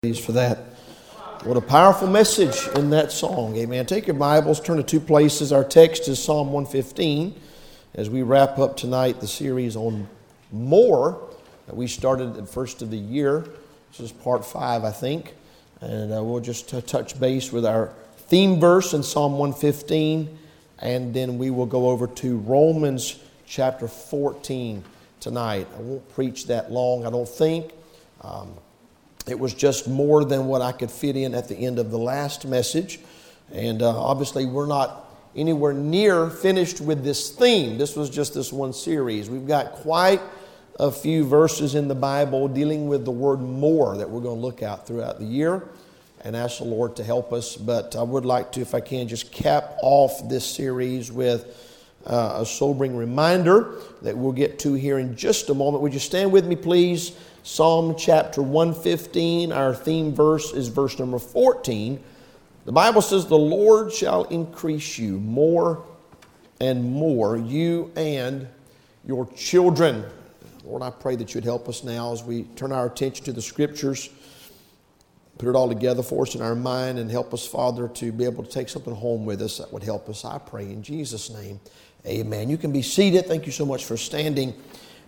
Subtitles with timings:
[0.00, 0.56] for that.
[1.44, 3.54] What a powerful message in that song.
[3.56, 3.84] Amen.
[3.84, 5.52] Take your Bibles, turn to two places.
[5.52, 7.38] Our text is Psalm 115
[7.96, 10.08] as we wrap up tonight the series on
[10.52, 11.28] more
[11.66, 13.46] that we started at first of the year.
[13.90, 15.34] This is part five, I think.
[15.82, 20.38] And uh, we'll just t- touch base with our theme verse in Psalm 115,
[20.78, 24.82] and then we will go over to Romans chapter 14
[25.20, 25.68] tonight.
[25.76, 27.72] I won't preach that long, I don't think.
[28.22, 28.54] Um,
[29.26, 31.98] it was just more than what I could fit in at the end of the
[31.98, 33.00] last message.
[33.52, 37.78] And uh, obviously, we're not anywhere near finished with this theme.
[37.78, 39.30] This was just this one series.
[39.30, 40.20] We've got quite
[40.78, 44.46] a few verses in the Bible dealing with the word more that we're going to
[44.46, 45.68] look at throughout the year
[46.22, 47.56] and ask the Lord to help us.
[47.56, 51.69] But I would like to, if I can, just cap off this series with
[52.06, 55.82] uh, a sobering reminder that we'll get to here in just a moment.
[55.82, 57.16] Would you stand with me, please?
[57.42, 61.98] Psalm chapter 115, our theme verse is verse number 14.
[62.66, 65.84] The Bible says, The Lord shall increase you more
[66.60, 68.46] and more, you and
[69.06, 70.04] your children.
[70.64, 73.40] Lord, I pray that you'd help us now as we turn our attention to the
[73.40, 74.10] scriptures,
[75.38, 78.24] put it all together for us in our mind, and help us, Father, to be
[78.26, 80.24] able to take something home with us that would help us.
[80.26, 81.58] I pray in Jesus' name.
[82.06, 82.48] Amen.
[82.48, 83.26] You can be seated.
[83.26, 84.54] Thank you so much for standing.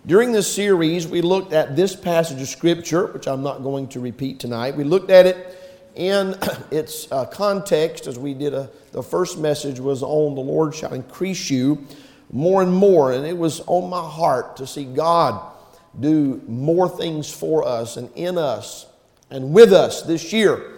[0.05, 3.99] During this series, we looked at this passage of Scripture, which I'm not going to
[3.99, 4.77] repeat tonight.
[4.77, 5.57] We looked at it
[5.95, 6.35] in
[6.71, 10.93] its uh, context as we did a, the first message was on the Lord shall
[10.93, 11.83] increase you
[12.31, 13.11] more and more.
[13.11, 15.51] And it was on my heart to see God
[15.99, 18.85] do more things for us and in us
[19.31, 20.73] and with us this year.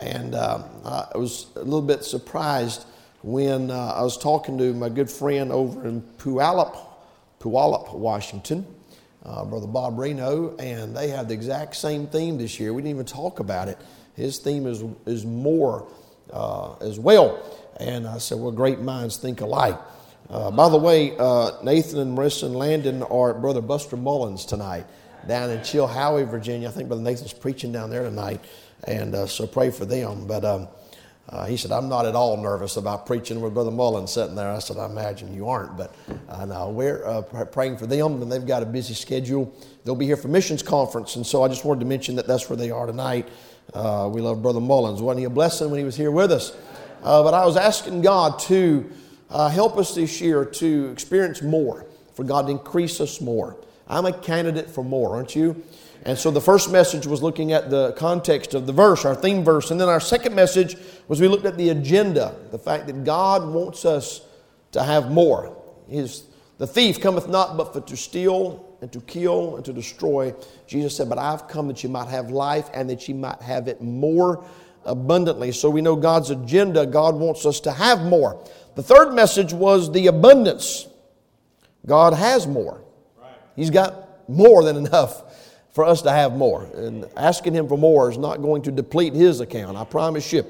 [0.00, 2.84] And uh, I was a little bit surprised
[3.28, 6.78] when uh, I was talking to my good friend over in Puyallup,
[7.40, 8.66] Puyallup, Washington,
[9.22, 12.72] uh, Brother Bob Reno, and they have the exact same theme this year.
[12.72, 13.76] We didn't even talk about it.
[14.16, 15.86] His theme is, is more
[16.32, 17.38] uh, as well.
[17.78, 19.78] And I said, well, great minds think alike.
[20.30, 24.46] Uh, by the way, uh, Nathan and Marissa and Landon are at Brother Buster Mullins
[24.46, 24.86] tonight
[25.26, 26.68] down in Chilhowie, Virginia.
[26.68, 28.42] I think Brother Nathan's preaching down there tonight,
[28.84, 30.26] and uh, so pray for them.
[30.26, 30.68] But um,
[31.30, 34.50] uh, he said, I'm not at all nervous about preaching with Brother Mullen sitting there.
[34.50, 35.94] I said, I imagine you aren't, but
[36.28, 39.52] uh, no, we're uh, praying for them, and they've got a busy schedule.
[39.84, 42.48] They'll be here for missions conference, and so I just wanted to mention that that's
[42.48, 43.28] where they are tonight.
[43.74, 45.02] Uh, we love Brother Mullins.
[45.02, 46.56] Wasn't he a blessing when he was here with us?
[47.02, 48.90] Uh, but I was asking God to
[49.28, 51.84] uh, help us this year to experience more,
[52.14, 53.56] for God to increase us more.
[53.88, 55.62] I'm a candidate for more, aren't you?
[56.04, 59.42] And so the first message was looking at the context of the verse, our theme
[59.42, 59.70] verse.
[59.70, 60.76] And then our second message
[61.08, 64.20] was we looked at the agenda, the fact that God wants us
[64.72, 65.56] to have more.
[65.88, 66.24] His,
[66.58, 70.34] the thief cometh not but for to steal and to kill and to destroy.
[70.66, 73.66] Jesus said, But I've come that you might have life and that you might have
[73.66, 74.44] it more
[74.84, 75.50] abundantly.
[75.52, 76.86] So we know God's agenda.
[76.86, 78.42] God wants us to have more.
[78.76, 80.86] The third message was the abundance.
[81.86, 82.84] God has more.
[83.58, 85.24] He's got more than enough
[85.72, 86.64] for us to have more.
[86.76, 90.46] And asking Him for more is not going to deplete His account, I promise you.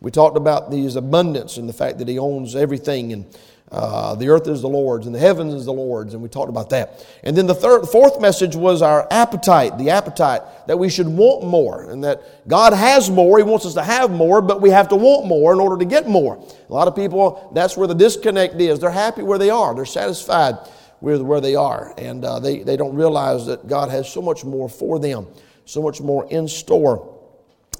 [0.00, 3.26] We talked about His abundance and the fact that He owns everything and
[3.72, 6.50] uh, the earth is the Lord's and the heavens is the Lord's, and we talked
[6.50, 7.06] about that.
[7.24, 11.44] And then the third, fourth message was our appetite, the appetite that we should want
[11.44, 13.38] more, and that God has more.
[13.38, 15.86] He wants us to have more, but we have to want more in order to
[15.86, 16.36] get more.
[16.68, 18.78] A lot of people, that's where the disconnect is.
[18.78, 19.74] They're happy where they are.
[19.74, 20.58] They're satisfied
[21.02, 21.92] with where they are.
[21.98, 25.26] And uh, they, they don't realize that God has so much more for them,
[25.66, 27.08] so much more in store.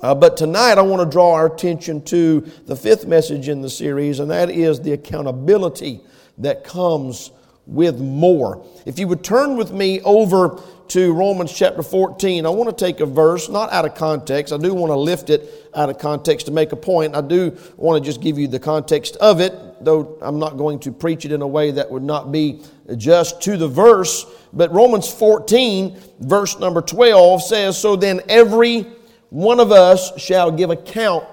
[0.00, 3.70] Uh, but tonight, I want to draw our attention to the fifth message in the
[3.70, 6.00] series, and that is the accountability
[6.38, 7.30] that comes
[7.66, 8.66] with more.
[8.84, 12.98] If you would turn with me over to Romans chapter 14, I want to take
[12.98, 14.52] a verse, not out of context.
[14.52, 17.14] I do want to lift it out of context to make a point.
[17.14, 20.80] I do want to just give you the context of it, though I'm not going
[20.80, 22.60] to preach it in a way that would not be
[22.96, 24.26] just to the verse.
[24.52, 28.86] But Romans 14, verse number 12 says, So then every
[29.30, 31.24] one of us shall give account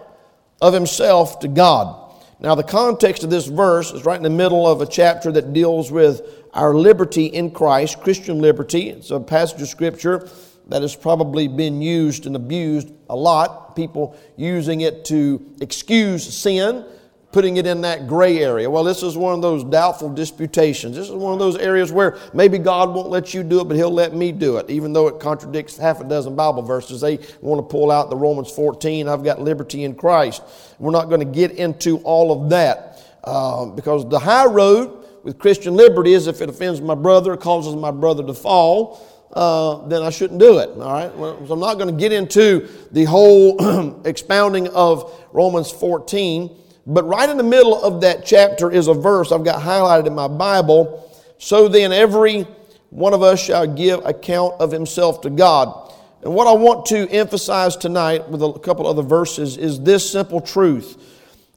[0.62, 2.14] of himself to God.
[2.42, 5.52] Now, the context of this verse is right in the middle of a chapter that
[5.52, 6.22] deals with
[6.54, 8.90] our liberty in Christ, Christian liberty.
[8.90, 10.30] It's a passage of Scripture
[10.70, 13.76] that has probably been used and abused a lot.
[13.76, 16.86] People using it to excuse sin,
[17.32, 18.70] putting it in that gray area.
[18.70, 20.96] Well, this is one of those doubtful disputations.
[20.96, 23.78] This is one of those areas where maybe God won't let you do it, but
[23.78, 27.02] He'll let me do it, even though it contradicts half a dozen Bible verses.
[27.02, 30.42] They want to pull out the Romans 14, I've got liberty in Christ.
[30.80, 35.38] We're not going to get into all of that uh, because the high road with
[35.38, 40.02] Christian liberty is if it offends my brother, causes my brother to fall, uh, then
[40.02, 40.70] I shouldn't do it.
[40.70, 41.16] All right.
[41.16, 46.56] Well, so I'm not going to get into the whole expounding of Romans 14.
[46.86, 50.16] But right in the middle of that chapter is a verse I've got highlighted in
[50.16, 51.12] my Bible.
[51.38, 52.48] So then, every
[52.90, 55.94] one of us shall give account of himself to God.
[56.24, 60.42] And what I want to emphasize tonight with a couple other verses is this simple
[60.42, 60.98] truth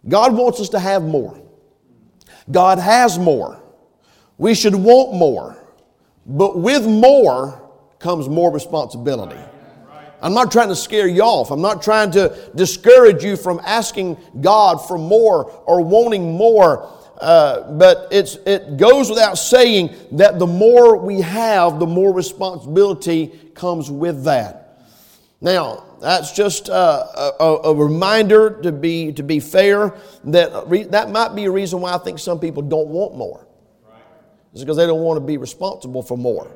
[0.08, 1.40] God wants us to have more.
[2.50, 3.62] God has more.
[4.38, 5.56] We should want more.
[6.26, 9.38] But with more comes more responsibility.
[10.22, 11.50] I'm not trying to scare you off.
[11.50, 16.88] I'm not trying to discourage you from asking God for more or wanting more.
[17.20, 23.28] Uh, but it's, it goes without saying that the more we have, the more responsibility
[23.54, 24.80] comes with that.
[25.40, 29.94] Now, that's just uh, a, a, reminder to be, to be fair
[30.24, 33.46] that re, that might be a reason why I think some people don't want more.
[34.52, 36.50] It's because they don't want to be responsible for more.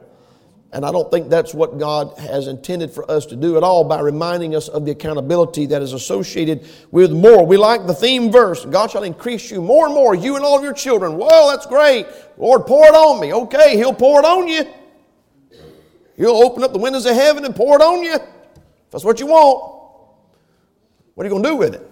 [0.73, 3.85] And I don't think that's what God has intended for us to do at all
[3.85, 7.47] by reminding us of the accountability that is associated with more.
[7.47, 10.59] We like the theme verse God shall increase you more and more, you and all
[10.59, 11.17] of your children.
[11.17, 12.07] Well, that's great.
[12.37, 13.33] Lord, pour it on me.
[13.33, 14.67] Okay, He'll pour it on you.
[16.17, 18.15] He'll open up the windows of heaven and pour it on you.
[18.15, 18.23] If
[18.91, 19.73] that's what you want.
[21.15, 21.91] What are you going to do with it?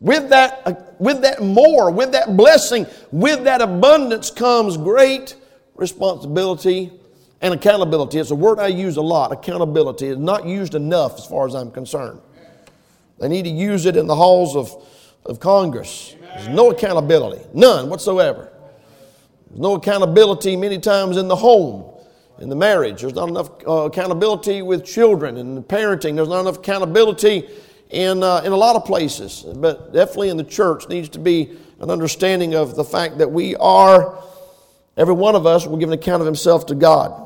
[0.00, 5.34] With that, uh, with that more, with that blessing, with that abundance comes great
[5.74, 6.92] responsibility
[7.40, 8.18] and accountability.
[8.18, 9.32] It's a word I use a lot.
[9.32, 12.20] Accountability is not used enough as far as I'm concerned.
[13.18, 14.74] They need to use it in the halls of,
[15.24, 16.16] of Congress.
[16.20, 18.50] There's no accountability, none whatsoever.
[19.48, 21.84] There's no accountability many times in the home,
[22.40, 23.02] in the marriage.
[23.02, 26.16] There's not enough uh, accountability with children and parenting.
[26.16, 27.48] There's not enough accountability
[27.90, 29.44] in, uh, in a lot of places.
[29.54, 33.54] But definitely in the church needs to be an understanding of the fact that we
[33.56, 34.18] are
[34.96, 37.20] Every one of us will give an account of himself to God.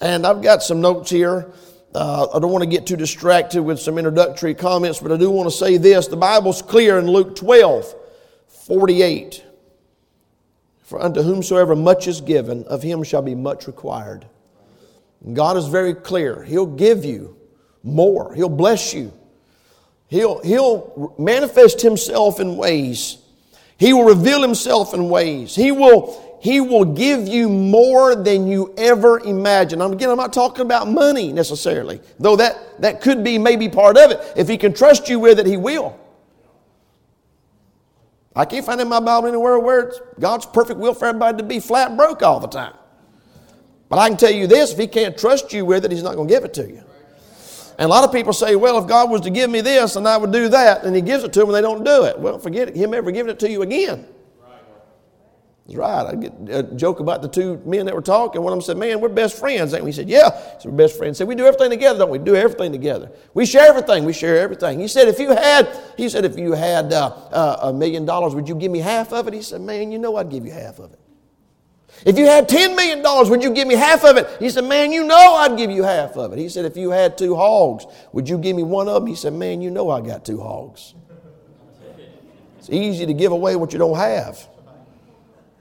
[0.00, 1.52] And I've got some notes here.
[1.94, 5.30] Uh, I don't want to get too distracted with some introductory comments, but I do
[5.30, 6.08] want to say this.
[6.08, 7.94] The Bible's clear in Luke 12,
[8.48, 9.44] 48.
[10.82, 14.26] For unto whomsoever much is given, of him shall be much required.
[15.24, 16.42] And God is very clear.
[16.42, 17.36] He'll give you
[17.82, 19.12] more, He'll bless you.
[20.08, 23.18] He'll, he'll manifest Himself in ways.
[23.82, 25.56] He will reveal Himself in ways.
[25.56, 29.82] He will, he will give you more than you ever imagined.
[29.82, 34.12] Again, I'm not talking about money necessarily, though that, that could be maybe part of
[34.12, 34.20] it.
[34.36, 35.98] If He can trust you with it, He will.
[38.36, 41.42] I can't find in my Bible anywhere where it's God's perfect will for everybody to
[41.42, 42.74] be flat broke all the time.
[43.88, 46.14] But I can tell you this if He can't trust you with it, He's not
[46.14, 46.84] going to give it to you.
[47.78, 50.06] And a lot of people say, well, if God was to give me this and
[50.06, 52.18] I would do that, and He gives it to them and they don't do it.
[52.18, 52.76] Well, forget it.
[52.76, 54.06] Him ever giving it to you again.
[55.66, 56.06] That's right.
[56.06, 58.42] I get a joke about the two men that were talking.
[58.42, 59.86] One of them said, Man, we're best friends, we?
[59.86, 60.30] He said, Yeah.
[60.58, 61.18] So we're best friends.
[61.18, 62.18] He said, We do everything together, don't we?
[62.18, 63.12] Do everything together.
[63.32, 64.04] We share everything.
[64.04, 64.80] We share everything.
[64.80, 68.34] He said, If you had, he said, if you had uh, uh, a million dollars,
[68.34, 69.34] would you give me half of it?
[69.34, 70.98] He said, Man, you know I'd give you half of it.
[72.04, 74.28] If you had $10 million, would you give me half of it?
[74.38, 76.38] He said, Man, you know I'd give you half of it.
[76.38, 79.06] He said, If you had two hogs, would you give me one of them?
[79.06, 80.94] He said, Man, you know I got two hogs.
[82.58, 84.48] It's easy to give away what you don't have.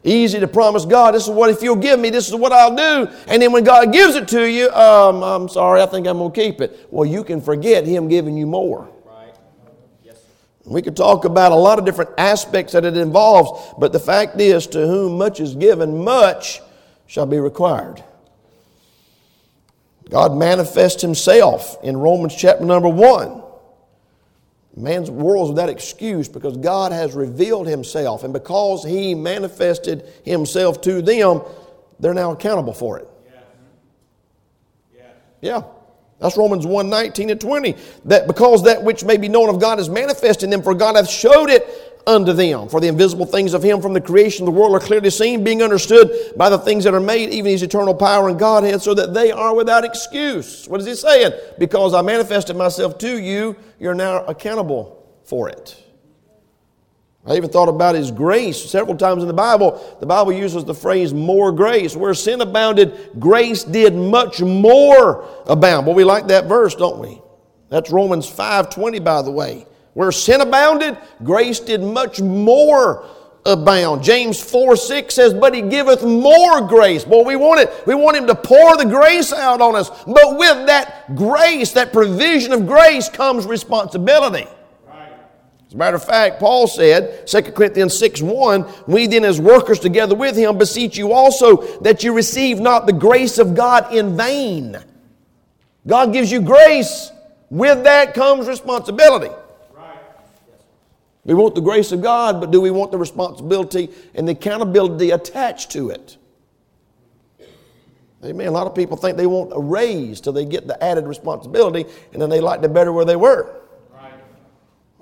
[0.04, 2.76] Easy to promise God, this is what, if you'll give me, this is what I'll
[2.76, 3.12] do.
[3.28, 6.32] And then when God gives it to you, um, I'm sorry, I think I'm going
[6.32, 6.88] to keep it.
[6.90, 8.90] Well, you can forget Him giving you more.
[10.72, 14.40] We could talk about a lot of different aspects that it involves, but the fact
[14.40, 16.62] is, to whom much is given, much
[17.08, 18.02] shall be required.
[20.10, 23.44] God manifests Himself in Romans chapter number 1.
[24.78, 30.80] Man's world is without excuse because God has revealed Himself, and because He manifested Himself
[30.82, 31.42] to them,
[32.00, 33.10] they're now accountable for it.
[34.94, 35.04] Yeah.
[35.42, 35.64] yeah.
[36.22, 37.76] That's Romans 1 19 and 20.
[38.06, 40.96] That because that which may be known of God is manifest in them, for God
[40.96, 41.68] hath showed it
[42.06, 42.70] unto them.
[42.70, 45.44] For the invisible things of him from the creation of the world are clearly seen,
[45.44, 48.94] being understood by the things that are made, even his eternal power and Godhead, so
[48.94, 50.68] that they are without excuse.
[50.68, 51.34] What is he saying?
[51.58, 55.82] Because I manifested myself to you, you're now accountable for it.
[57.26, 58.64] I even thought about his grace.
[58.70, 61.96] Several times in the Bible, the Bible uses the phrase more grace.
[61.96, 65.86] Where sin abounded, grace did much more abound.
[65.86, 67.22] Well, we like that verse, don't we?
[67.70, 69.68] That's Romans 5:20, by the way.
[69.94, 73.06] Where sin abounded, grace did much more
[73.46, 74.04] abound.
[74.04, 77.04] James 4 6 says, But he giveth more grace.
[77.04, 77.72] Boy, we want it.
[77.86, 79.90] We want him to pour the grace out on us.
[80.06, 84.48] But with that grace, that provision of grace, comes responsibility.
[85.72, 89.80] As a matter of fact, Paul said, 2 Corinthians 6 1, we then as workers
[89.80, 94.18] together with him beseech you also that you receive not the grace of God in
[94.18, 94.76] vain.
[95.88, 97.10] God gives you grace.
[97.50, 99.34] With that comes responsibility.
[101.24, 105.12] We want the grace of God, but do we want the responsibility and the accountability
[105.12, 106.18] attached to it?
[108.26, 108.48] Amen.
[108.48, 111.86] A lot of people think they want a raise till they get the added responsibility,
[112.12, 113.61] and then they like to better where they were.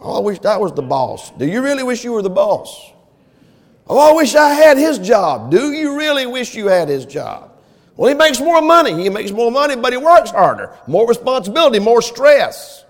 [0.01, 1.31] Oh, I wish I was the boss.
[1.31, 2.91] Do you really wish you were the boss?
[3.87, 5.51] Oh, I wish I had his job.
[5.51, 7.51] Do you really wish you had his job?
[7.97, 8.93] Well, he makes more money.
[9.03, 10.73] He makes more money, but he works harder.
[10.87, 12.85] More responsibility, more stress,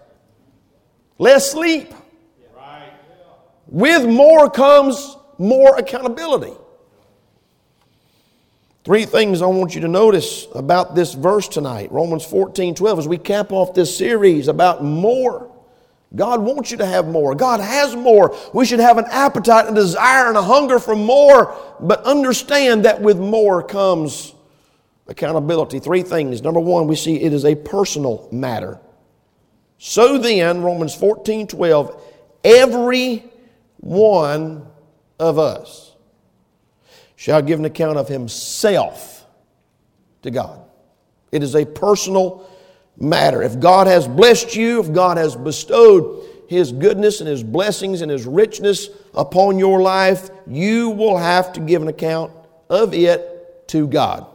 [1.17, 1.93] less sleep.
[3.65, 6.53] With more comes more accountability.
[8.83, 13.07] Three things I want you to notice about this verse tonight, Romans 14 12, as
[13.07, 15.51] we cap off this series about more.
[16.15, 17.35] God wants you to have more.
[17.35, 18.35] God has more.
[18.53, 23.01] We should have an appetite and desire and a hunger for more, but understand that
[23.01, 24.33] with more comes
[25.07, 25.79] accountability.
[25.79, 26.41] Three things.
[26.41, 28.79] Number one, we see it is a personal matter.
[29.77, 32.03] So then, Romans 14 12,
[32.43, 33.23] every
[33.77, 34.67] one
[35.19, 35.95] of us
[37.15, 39.25] shall give an account of himself
[40.23, 40.59] to God.
[41.31, 42.49] It is a personal
[42.99, 43.41] matter.
[43.41, 48.11] If God has blessed you, if God has bestowed his goodness and his blessings and
[48.11, 52.31] his richness upon your life, you will have to give an account
[52.69, 54.25] of it to God.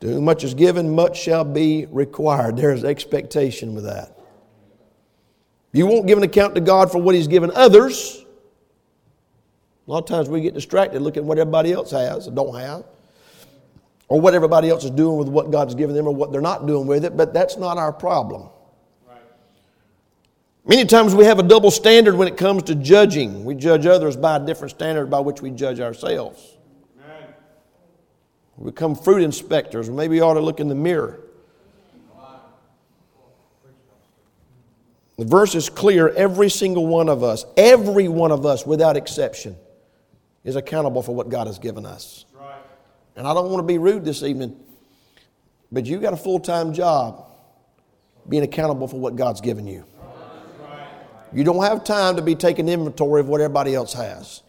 [0.00, 2.56] To whom much is given, much shall be required.
[2.56, 4.16] There is expectation with that.
[5.72, 8.24] You won't give an account to God for what He's given others.
[9.86, 12.54] A lot of times we get distracted looking at what everybody else has or don't
[12.54, 12.84] have,
[14.08, 16.66] or what everybody else is doing with what God's given them or what they're not
[16.66, 18.48] doing with it, but that's not our problem.
[20.64, 23.44] Many times we have a double standard when it comes to judging.
[23.44, 26.58] We judge others by a different standard by which we judge ourselves.
[27.02, 27.28] Amen.
[28.58, 29.88] We become fruit inspectors.
[29.88, 31.20] Maybe we ought to look in the mirror.
[35.16, 36.10] The verse is clear.
[36.10, 39.56] Every single one of us, every one of us without exception,
[40.44, 42.24] is accountable for what God has given us.
[43.18, 44.56] And I don't want to be rude this evening,
[45.72, 47.26] but you got a full time job
[48.28, 49.84] being accountable for what God's given you.
[51.32, 54.42] You don't have time to be taking inventory of what everybody else has.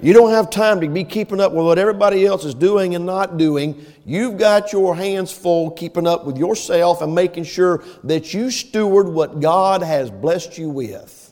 [0.00, 3.04] You don't have time to be keeping up with what everybody else is doing and
[3.04, 3.84] not doing.
[4.06, 9.08] You've got your hands full keeping up with yourself and making sure that you steward
[9.08, 11.27] what God has blessed you with.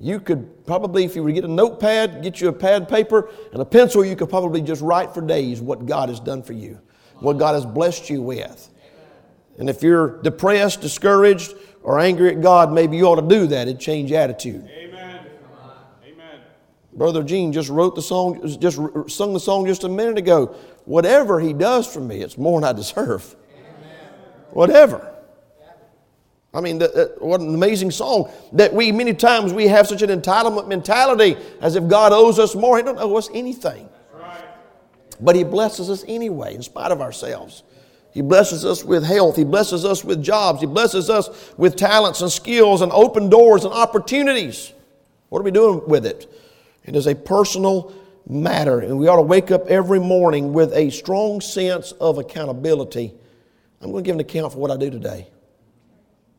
[0.00, 3.30] You could probably, if you were to get a notepad, get you a pad paper
[3.52, 6.52] and a pencil, you could probably just write for days what God has done for
[6.52, 6.80] you,
[7.18, 8.70] what God has blessed you with.
[9.58, 13.66] And if you're depressed, discouraged, or angry at God, maybe you ought to do that.
[13.66, 14.68] It'd change attitude.
[14.70, 15.26] Amen.
[16.06, 16.40] Amen.
[16.92, 18.76] Brother Gene just wrote the song, just
[19.08, 20.54] sung the song just a minute ago.
[20.84, 23.34] Whatever he does for me, it's more than I deserve.
[23.52, 23.98] Amen.
[24.50, 25.17] Whatever.
[26.54, 30.02] I mean, the, uh, what an amazing song that we many times we have such
[30.02, 32.78] an entitlement mentality as if God owes us more.
[32.78, 33.88] He don't owe us anything.
[35.20, 37.64] But He blesses us anyway, in spite of ourselves.
[38.12, 39.36] He blesses us with health.
[39.36, 40.60] He blesses us with jobs.
[40.60, 44.72] He blesses us with talents and skills and open doors and opportunities.
[45.28, 46.32] What are we doing with it?
[46.84, 47.92] It is a personal
[48.26, 53.14] matter, and we ought to wake up every morning with a strong sense of accountability.
[53.80, 55.28] I'm going to give an account for what I do today.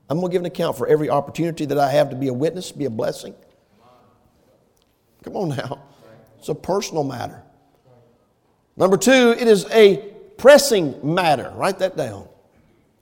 [0.09, 2.33] I'm going to give an account for every opportunity that I have to be a
[2.33, 3.35] witness, be a blessing.
[5.23, 5.83] Come on now.
[6.39, 7.43] It's a personal matter.
[8.75, 9.97] Number two, it is a
[10.37, 11.51] pressing matter.
[11.55, 12.27] Write that down.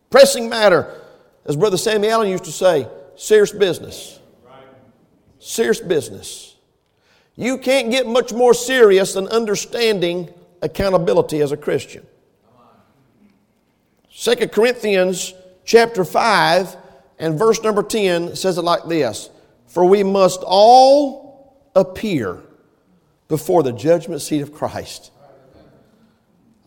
[0.09, 1.01] Pressing matter,
[1.45, 4.19] as Brother Sammy Allen used to say, serious business.
[5.39, 6.55] Serious business.
[7.35, 12.05] You can't get much more serious than understanding accountability as a Christian.
[14.11, 16.75] 2 Corinthians chapter 5
[17.19, 19.29] and verse number 10 says it like this
[19.67, 22.39] For we must all appear
[23.27, 25.11] before the judgment seat of Christ.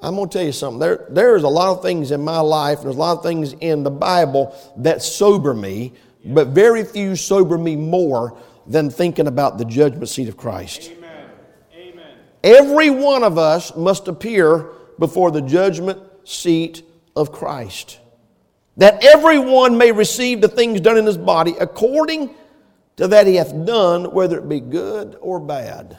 [0.02, 0.80] I'm going to tell you something.
[0.80, 3.52] There, there's a lot of things in my life, and there's a lot of things
[3.60, 5.92] in the Bible that sober me,
[6.24, 10.90] but very few sober me more than thinking about the judgment seat of Christ.
[10.90, 11.30] Amen.
[11.74, 12.16] Amen.
[12.42, 16.82] Every one of us must appear before the judgment seat
[17.14, 17.99] of Christ
[18.80, 22.34] that everyone may receive the things done in his body according
[22.96, 25.98] to that he hath done, whether it be good or bad.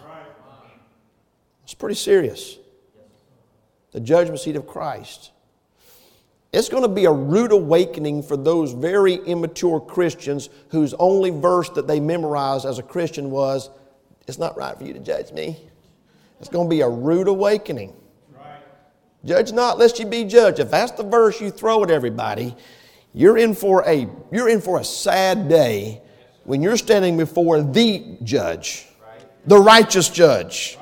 [1.64, 2.58] It's pretty serious.
[3.92, 5.30] The judgment seat of Christ.
[6.52, 11.70] It's going to be a rude awakening for those very immature Christians whose only verse
[11.70, 13.70] that they memorized as a Christian was,
[14.28, 15.56] It's not right for you to judge me.
[16.40, 17.94] It's going to be a rude awakening.
[19.24, 20.60] Judge not, lest you be judged.
[20.60, 22.56] If that's the verse you throw at everybody,
[23.14, 26.02] you're in for a, you're in for a sad day
[26.44, 28.88] when you're standing before the judge,
[29.46, 30.78] the righteous judge.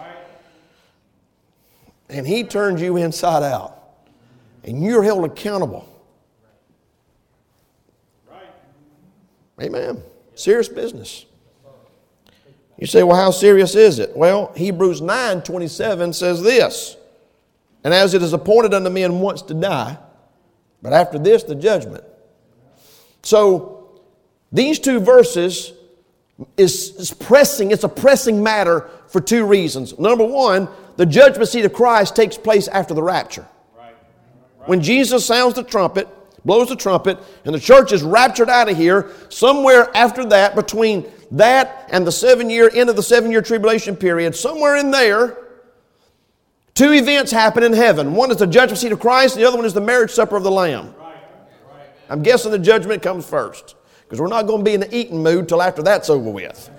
[2.08, 3.80] And he turns you inside out
[4.64, 5.86] and you're held accountable.
[9.62, 10.02] Amen.
[10.36, 11.26] Serious business.
[12.78, 14.16] You say, well, how serious is it?
[14.16, 16.96] Well, Hebrews 9 27 says this
[17.84, 19.98] And as it is appointed unto men once to die,
[20.82, 22.04] but after this, the judgment.
[23.24, 24.02] So,
[24.52, 25.74] these two verses
[26.58, 29.98] is, is pressing, it's a pressing matter for two reasons.
[30.00, 30.68] Number one,
[30.98, 33.48] the judgment seat of Christ takes place after the rapture.
[34.66, 36.08] When Jesus sounds the trumpet,
[36.46, 41.06] blows the trumpet, and the church is raptured out of here, somewhere after that, between
[41.32, 45.38] that and the seven year, end of the seven year tribulation period, somewhere in there,
[46.80, 48.16] two events happen in heaven.
[48.16, 50.44] One is the judgment seat of Christ, the other one is the marriage supper of
[50.44, 50.96] the Lamb.
[52.10, 55.22] I'm guessing the judgment comes first, because we're not going to be in the eating
[55.22, 56.72] mood till after that's over with.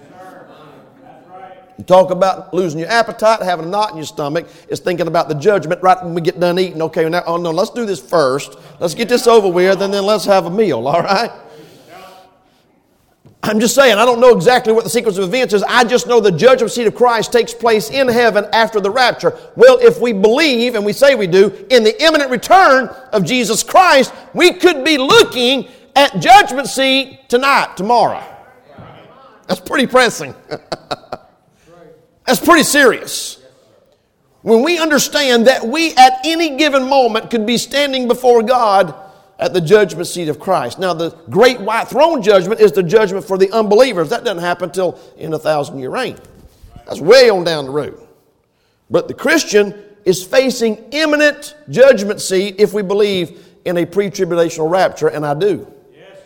[1.76, 5.28] You talk about losing your appetite, having a knot in your stomach, is thinking about
[5.28, 6.80] the judgment right when we get done eating.
[6.80, 8.57] Okay, now, oh no, let's do this first.
[8.80, 11.30] Let's get this over with, and then let's have a meal, all right?
[13.42, 15.62] I'm just saying, I don't know exactly what the sequence of events is.
[15.62, 19.37] I just know the judgment seat of Christ takes place in heaven after the rapture.
[19.56, 23.62] Well, if we believe, and we say we do, in the imminent return of Jesus
[23.62, 28.23] Christ, we could be looking at judgment seat tonight, tomorrow.
[29.47, 30.35] That's pretty pressing.
[32.26, 33.42] That's pretty serious.
[34.42, 38.94] When we understand that we at any given moment could be standing before God
[39.40, 40.78] at the judgment seat of Christ.
[40.78, 44.11] Now, the great white throne judgment is the judgment for the unbelievers.
[44.11, 46.18] That doesn't happen until in a thousand year reign.
[46.87, 48.06] That's way on down the road.
[48.90, 54.70] But the Christian is facing imminent judgment seat if we believe in a pre tribulational
[54.70, 55.73] rapture, and I do.
[55.94, 56.18] Yes,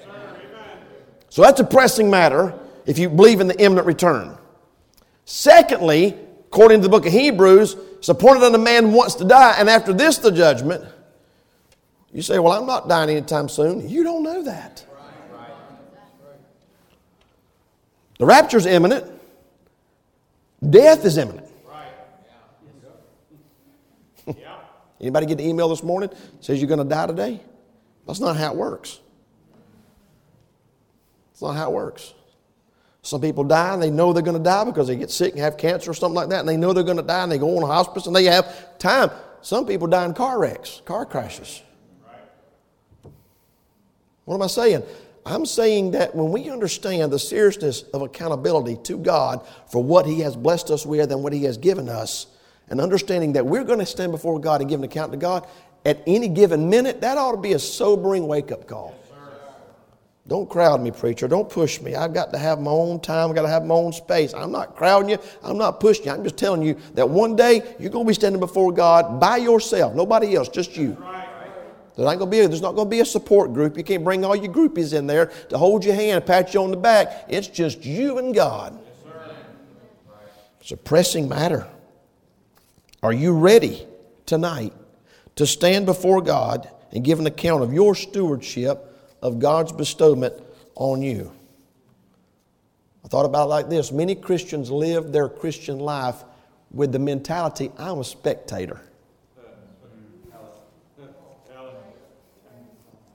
[1.28, 2.54] so that's a pressing matter
[2.86, 4.36] if you believe in the imminent return.
[5.24, 9.70] Secondly, according to the book of Hebrews, it's appointed unto man wants to die, and
[9.70, 10.84] after this, the judgment.
[12.14, 13.86] You say, Well, I'm not dying anytime soon.
[13.88, 14.86] You don't know that.
[18.18, 19.04] The rapture is imminent,
[20.70, 21.48] death is imminent.
[25.00, 26.08] Anybody get the email this morning?
[26.40, 27.40] Says you're going to die today?
[28.06, 29.00] That's not how it works.
[31.32, 32.14] That's not how it works.
[33.02, 35.42] Some people die and they know they're going to die because they get sick and
[35.42, 37.38] have cancer or something like that, and they know they're going to die and they
[37.38, 39.10] go on a hospice and they have time.
[39.42, 41.64] Some people die in car wrecks, car crashes.
[44.24, 44.82] What am I saying?
[45.26, 50.20] I'm saying that when we understand the seriousness of accountability to God for what He
[50.20, 52.26] has blessed us with and what He has given us,
[52.68, 55.46] and understanding that we're going to stand before God and give an account to God
[55.84, 58.94] at any given minute, that ought to be a sobering wake up call.
[60.26, 61.28] Don't crowd me, preacher.
[61.28, 61.94] Don't push me.
[61.94, 63.28] I've got to have my own time.
[63.28, 64.32] I've got to have my own space.
[64.32, 65.18] I'm not crowding you.
[65.42, 66.12] I'm not pushing you.
[66.12, 69.36] I'm just telling you that one day you're going to be standing before God by
[69.36, 70.96] yourself, nobody else, just you.
[71.96, 73.76] There's not, going to be a, there's not going to be a support group.
[73.76, 76.70] You can't bring all your groupies in there to hold your hand, pat you on
[76.70, 77.26] the back.
[77.28, 78.78] It's just you and God.
[80.60, 81.68] It's a pressing matter.
[83.02, 83.86] Are you ready
[84.26, 84.72] tonight
[85.36, 88.90] to stand before God and give an account of your stewardship?
[89.24, 90.34] of God's bestowment
[90.74, 91.32] on you.
[93.04, 96.22] I thought about it like this many Christians live their Christian life
[96.70, 98.82] with the mentality I'm a spectator.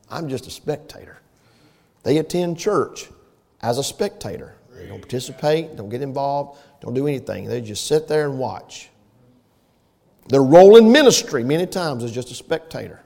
[0.10, 1.20] I'm just a spectator.
[2.04, 3.10] They attend church
[3.62, 4.56] as a spectator.
[4.74, 7.46] They don't participate, don't get involved, don't do anything.
[7.46, 8.90] They just sit there and watch.
[10.30, 13.02] Their role in ministry many times is just a spectator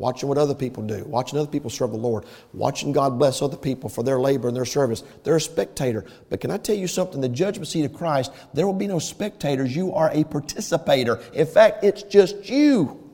[0.00, 2.24] watching what other people do, watching other people serve the Lord,
[2.54, 5.04] watching God bless other people for their labor and their service.
[5.22, 6.06] They're a spectator.
[6.30, 7.20] But can I tell you something?
[7.20, 9.76] The judgment seat of Christ, there will be no spectators.
[9.76, 11.20] You are a participator.
[11.34, 13.09] In fact, it's just you.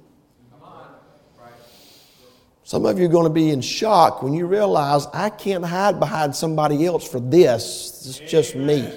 [2.66, 6.00] Some of you are going to be in shock when you realize I can't hide
[6.00, 8.05] behind somebody else for this.
[8.09, 8.92] It's just me.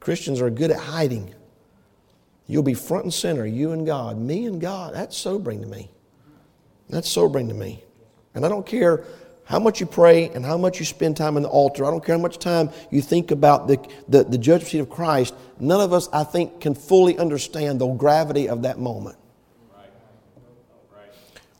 [0.00, 1.34] Christians are good at hiding.
[2.46, 4.94] You'll be front and center, you and God, me and God.
[4.94, 5.90] That's sobering to me.
[6.88, 7.84] That's sobering to me.
[8.34, 9.04] And I don't care
[9.44, 11.84] how much you pray and how much you spend time in the altar.
[11.84, 13.76] I don't care how much time you think about the,
[14.08, 15.34] the, the judgment seat of Christ.
[15.60, 19.18] None of us, I think, can fully understand the gravity of that moment.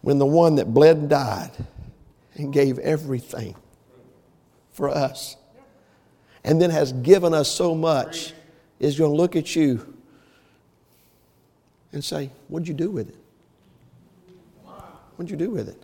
[0.02, 1.50] When the one that bled and died
[2.34, 3.54] and gave everything
[4.72, 5.36] for us
[6.44, 8.32] and then has given us so much
[8.80, 9.94] is going to look at you
[11.92, 13.16] and say, What'd you do with it?
[15.16, 15.80] What'd you do with it?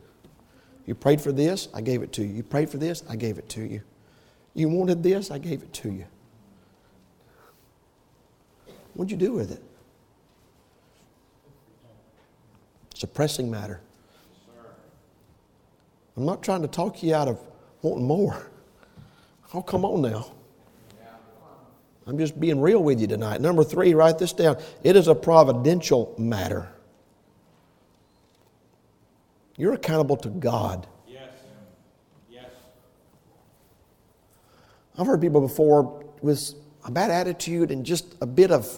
[0.84, 2.34] You prayed for this, I gave it to you.
[2.34, 3.82] You prayed for this, I gave it to you.
[4.54, 6.06] You wanted this, I gave it to you.
[8.94, 9.62] What'd you do with it?
[12.90, 13.80] It's a pressing matter.
[16.18, 17.38] I'm not trying to talk you out of
[17.82, 18.50] wanting more.
[19.54, 20.30] Oh, come on now.
[22.06, 23.40] I'm just being real with you tonight.
[23.40, 24.58] Number three, write this down.
[24.82, 26.70] It is a providential matter.
[29.56, 30.86] You're accountable to God.
[31.06, 31.30] Yes.
[32.30, 32.50] Yes.
[34.98, 36.52] I've heard people before with
[36.84, 38.68] a bad attitude and just a bit of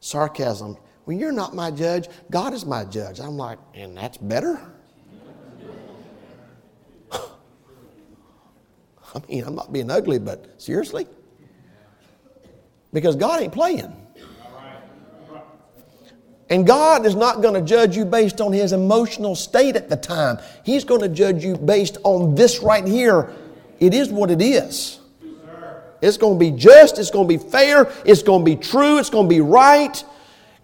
[0.00, 0.76] sarcasm.
[1.06, 3.18] When you're not my judge, God is my judge.
[3.18, 4.60] I'm like, and that's better?
[9.14, 11.06] I mean, I'm not being ugly, but seriously?
[12.92, 13.94] Because God ain't playing.
[16.50, 19.96] And God is not going to judge you based on his emotional state at the
[19.96, 20.38] time.
[20.64, 23.32] He's going to judge you based on this right here.
[23.80, 25.00] It is what it is.
[26.02, 28.98] It's going to be just, it's going to be fair, it's going to be true,
[28.98, 30.04] it's going to be right.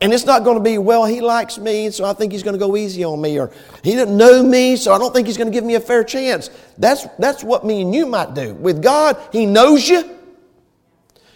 [0.00, 2.54] And it's not going to be, well, he likes me, so I think he's going
[2.54, 3.50] to go easy on me, or
[3.82, 6.04] he didn't know me, so I don't think he's going to give me a fair
[6.04, 6.50] chance.
[6.78, 8.54] That's, that's what me and you might do.
[8.54, 10.18] With God, he knows you,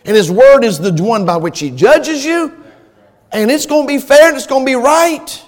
[0.04, 2.62] and his word is the one by which he judges you,
[3.32, 5.44] and it's going to be fair and it's going to be right.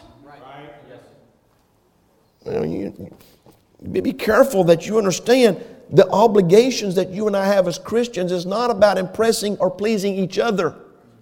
[2.45, 3.15] Well, you,
[3.91, 8.45] be careful that you understand the obligations that you and I have as Christians is
[8.45, 10.75] not about impressing or pleasing each other.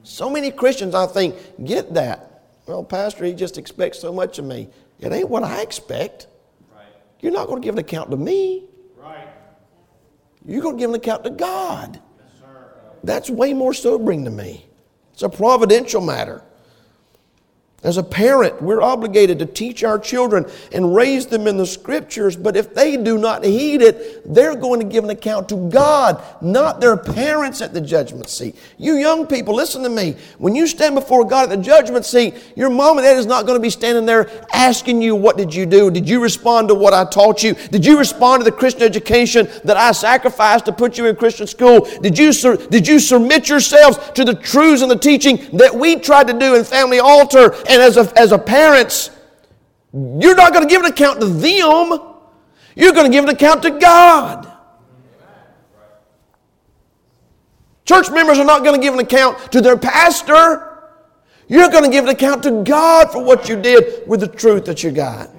[0.03, 2.45] So many Christians, I think, get that.
[2.67, 4.69] Well, Pastor, he just expects so much of me.
[5.01, 6.27] It ain't what I expect.
[6.75, 6.87] Right.
[7.21, 8.65] You're not going to give an account to me.
[8.97, 9.29] Right.
[10.47, 12.01] You're going to give an account to God.
[12.19, 12.45] Yes,
[13.05, 14.67] That's way more sobering to me.
[15.13, 16.43] It's a providential matter.
[17.85, 22.37] As a parent, we're obligated to teach our children and raise them in the scriptures,
[22.37, 26.23] but if they do not heed it, they're going to give an account to God,
[26.41, 28.55] not their parents at the judgment seat.
[28.79, 30.15] You young people, listen to me.
[30.39, 33.47] When you stand before God at the judgment seat, your mom and dad is not
[33.47, 35.91] going to be standing there asking you, What did you do?
[35.91, 37.55] Did you respond to what I taught you?
[37.55, 41.49] Did you respond to the Christian education that I sacrificed to put you in Christian
[41.49, 41.89] school?
[42.01, 42.33] Did you,
[42.69, 46.55] did you submit yourselves to the truths and the teaching that we tried to do
[46.55, 47.53] in Family Altar?
[47.73, 49.11] And as a, as a parents,
[49.95, 51.99] you're not going to give an account to them.
[52.77, 54.47] You're going to give an account to God.
[57.87, 60.83] Church members are not going to give an account to their pastor.
[61.49, 64.67] You're going to give an account to God for what you did with the truth
[64.67, 65.31] that you got.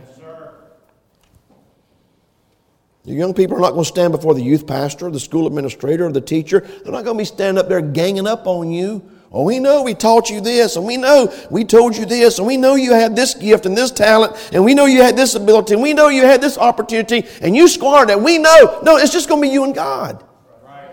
[3.06, 6.08] Your young people are not going to stand before the youth pastor, the school administrator,
[6.08, 6.62] or the teacher.
[6.62, 9.82] They're not going to be standing up there ganging up on you Oh, we know
[9.82, 12.94] we taught you this, and we know we told you this, and we know you
[12.94, 15.94] had this gift and this talent, and we know you had this ability, and we
[15.94, 18.22] know you had this opportunity, and you squandered it.
[18.22, 18.80] We know.
[18.84, 20.24] No, it's just going to be you and God.
[20.68, 20.92] I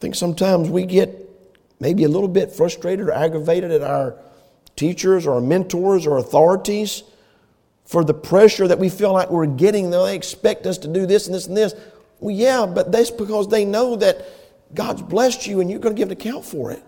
[0.00, 1.30] think sometimes we get
[1.78, 4.16] maybe a little bit frustrated or aggravated at our
[4.74, 7.02] teachers or our mentors or authorities
[7.84, 9.90] for the pressure that we feel like we're getting.
[9.90, 11.74] They expect us to do this and this and this.
[12.20, 14.24] Well, yeah, but that's because they know that
[14.74, 16.82] God's blessed you and you're going to give an account for it.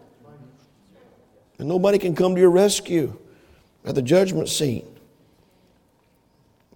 [1.58, 3.18] And nobody can come to your rescue
[3.84, 4.84] at the judgment seat.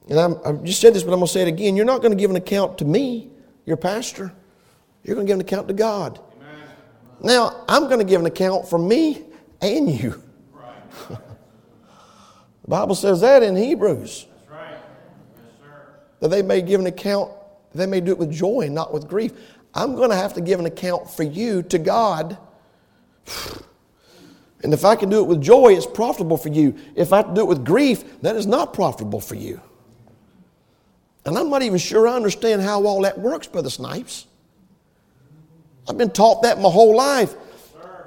[0.09, 1.77] And I'm, I've just said this, but I'm going to say it again.
[1.77, 3.31] You're not going to give an account to me,
[3.65, 4.33] your pastor.
[5.03, 6.21] You're going to give an account to God.
[6.41, 6.69] Amen.
[7.23, 9.23] Now, I'm going to give an account for me
[9.63, 10.23] and you.
[10.53, 11.09] Right.
[11.09, 14.27] the Bible says that in Hebrews.
[14.27, 14.79] That's right.
[15.37, 15.71] Yes,
[16.21, 17.33] that they may give an account,
[17.75, 19.33] they may do it with joy and not with grief.
[19.75, 22.39] I'm going to have to give an account for you to God.
[24.63, 26.75] And if I can do it with joy, it's profitable for you.
[26.95, 29.61] If I do it with grief, that is not profitable for you.
[31.27, 34.27] And I'm not even sure I understand how all that works, Brother Snipes.
[35.89, 37.35] I've been taught that my whole life.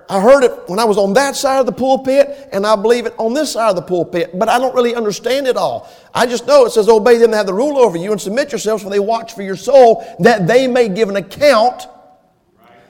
[0.10, 3.06] I heard it when I was on that side of the pulpit, and I believe
[3.06, 5.90] it on this side of the pulpit, but I don't really understand it all.
[6.14, 8.52] I just know it says, Obey them that have the rule over you and submit
[8.52, 11.88] yourselves, for they watch for your soul, that they may give an account,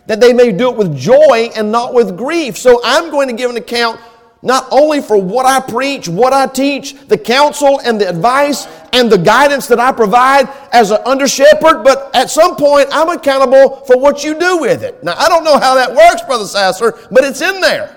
[0.08, 2.58] that they may do it with joy and not with grief.
[2.58, 4.00] So I'm going to give an account
[4.42, 9.12] not only for what I preach, what I teach, the counsel and the advice and
[9.12, 13.84] the guidance that I provide as an under shepherd, but at some point I'm accountable
[13.86, 15.04] for what you do with it.
[15.04, 17.97] Now, I don't know how that works, Brother Sasser, but it's in there.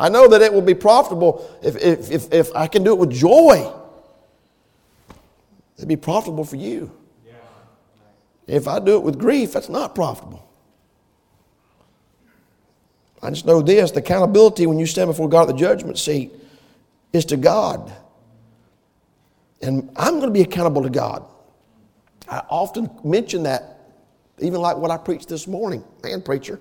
[0.00, 2.98] I know that it will be profitable if, if, if, if I can do it
[2.98, 3.70] with joy.
[5.76, 6.90] It'd be profitable for you.
[8.46, 10.48] If I do it with grief, that's not profitable.
[13.22, 16.32] I just know this the accountability when you stand before God at the judgment seat
[17.12, 17.92] is to God.
[19.60, 21.26] And I'm going to be accountable to God.
[22.26, 23.80] I often mention that,
[24.38, 25.84] even like what I preached this morning.
[26.02, 26.58] Man, preacher,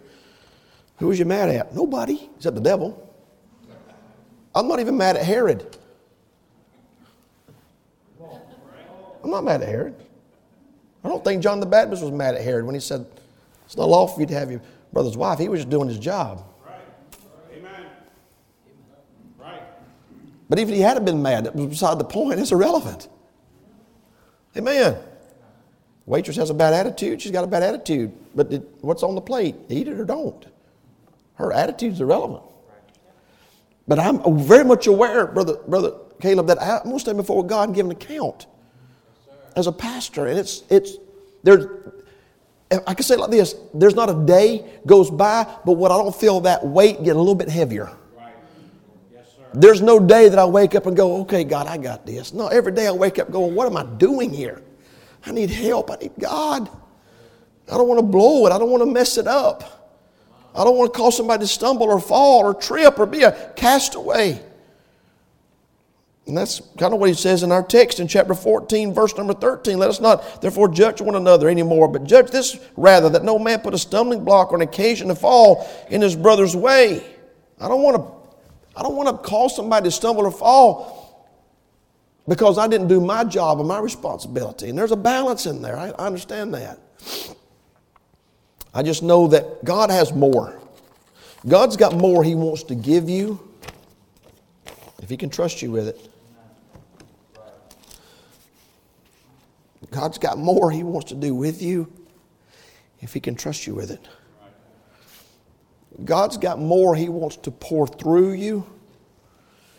[0.97, 1.73] who was you mad at?
[1.73, 3.08] Nobody, except the devil.
[4.55, 5.77] I'm not even mad at Herod.
[9.23, 9.95] I'm not mad at Herod.
[11.03, 13.05] I don't think John the Baptist was mad at Herod when he said,
[13.65, 15.39] It's not lawful for you to have your brother's wife.
[15.39, 16.43] He was just doing his job.
[16.65, 16.79] Right.
[17.57, 17.85] Amen.
[19.37, 19.61] Right.
[20.49, 22.39] But even if he had been mad, it was beside the point.
[22.39, 23.07] It's irrelevant.
[24.57, 24.97] Amen.
[26.05, 28.11] Waitress has a bad attitude, she's got a bad attitude.
[28.33, 29.55] But what's on the plate?
[29.69, 30.43] Eat it or don't.
[31.35, 32.43] Her attitude's irrelevant.
[33.89, 37.69] But I'm very much aware, brother, brother Caleb, that I'm going to stand before God
[37.69, 38.45] and give an account
[39.55, 40.27] as a pastor.
[40.27, 40.97] And it's, it's,
[41.41, 41.65] there's,
[42.85, 45.97] I can say it like this there's not a day goes by, but what I
[45.97, 47.89] don't feel that weight get a little bit heavier.
[49.55, 52.31] There's no day that I wake up and go, okay, God, I got this.
[52.31, 54.61] No, every day I wake up going, what am I doing here?
[55.25, 55.89] I need help.
[55.89, 56.69] I need God.
[57.67, 58.51] I don't want to blow it.
[58.51, 59.78] I don't want to mess it up.
[60.55, 63.53] I don't want to cause somebody to stumble or fall or trip or be a
[63.55, 64.41] castaway.
[66.29, 69.33] And that's kind of what he says in our text in chapter 14, verse number
[69.33, 69.79] 13.
[69.79, 73.61] Let us not therefore judge one another anymore, but judge this rather, that no man
[73.61, 77.03] put a stumbling block or an occasion to fall in his brother's way.
[77.59, 78.19] I don't want to
[78.75, 80.99] I don't want to cause somebody to stumble or fall
[82.27, 84.69] because I didn't do my job or my responsibility.
[84.69, 85.77] And there's a balance in there.
[85.77, 86.79] I, I understand that.
[88.73, 90.59] I just know that God has more.
[91.47, 93.39] God's got more He wants to give you
[95.01, 96.09] if He can trust you with it.
[99.91, 101.91] God's got more He wants to do with you
[102.99, 104.07] if He can trust you with it.
[106.05, 108.65] God's got more He wants to pour through you.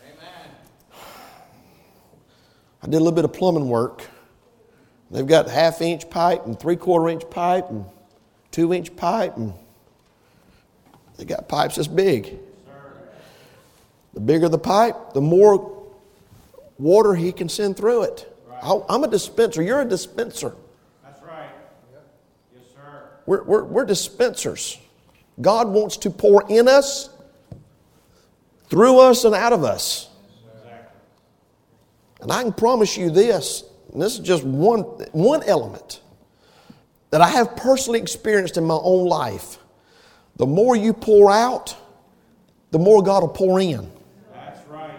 [0.05, 0.51] Amen.
[2.83, 4.09] I did a little bit of plumbing work.
[5.11, 7.85] They've got half inch pipe and three quarter inch pipe and
[8.51, 9.55] two inch pipe, and
[11.17, 12.39] they got pipes this big.
[14.15, 15.87] The bigger the pipe, the more
[16.79, 18.27] water he can send through it.
[18.63, 19.63] I'm a dispenser.
[19.63, 20.55] You're a dispenser.
[21.03, 21.49] That's right.
[22.55, 23.09] Yes, sir.
[23.25, 24.79] We're, we're, we're dispensers.
[25.41, 27.09] God wants to pour in us,
[28.69, 30.11] through us, and out of us.
[32.21, 34.81] And I can promise you this, and this is just one,
[35.13, 36.00] one element
[37.11, 39.59] that I have personally experienced in my own life.
[40.37, 41.77] The more you pour out,
[42.71, 43.91] the more God will pour in.
[44.33, 44.95] That's right.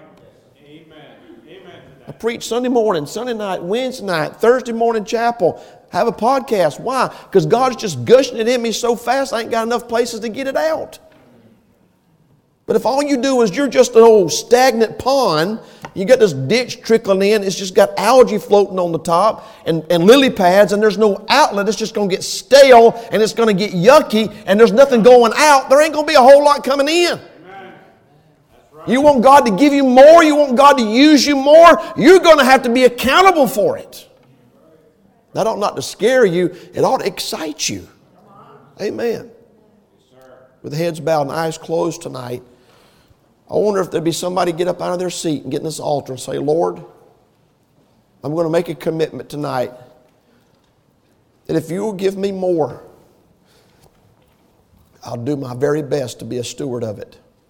[0.63, 1.15] Amen.
[1.47, 1.81] Amen.
[2.07, 6.79] I preach Sunday morning, Sunday night, Wednesday night, Thursday morning chapel have a podcast.
[6.79, 7.13] Why?
[7.25, 10.29] Because God's just gushing it in me so fast, I ain't got enough places to
[10.29, 10.99] get it out.
[12.71, 15.59] But if all you do is you're just an old stagnant pond,
[15.93, 19.85] you got this ditch trickling in, it's just got algae floating on the top and,
[19.91, 23.33] and lily pads, and there's no outlet, it's just going to get stale and it's
[23.33, 26.21] going to get yucky, and there's nothing going out, there ain't going to be a
[26.21, 27.19] whole lot coming in.
[28.87, 32.19] You want God to give you more, you want God to use you more, you're
[32.19, 34.09] going to have to be accountable for it.
[35.33, 37.85] That ought not to scare you, it ought to excite you.
[38.79, 39.29] Amen.
[40.61, 42.43] With heads bowed and eyes closed tonight,
[43.51, 45.65] I wonder if there'd be somebody get up out of their seat and get in
[45.65, 46.77] this altar and say, Lord,
[48.23, 49.73] I'm going to make a commitment tonight
[51.47, 52.81] that if you will give me more,
[55.03, 57.17] I'll do my very best to be a steward of it.